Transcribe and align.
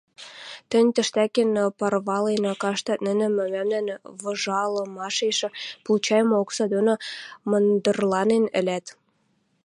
Тӹнь 0.69 0.91
тӹштӓкен 0.95 1.49
парвален 1.79 2.43
каштат 2.61 2.99
нинӹжӹ 3.05 3.29
мӓмнӓм 3.53 3.85
выжалымашеш 4.21 5.39
получайымы 5.85 6.35
окса 6.43 6.65
доно 6.73 6.93
мындырланен 7.49 8.45
ӹлӓт... 8.59 8.85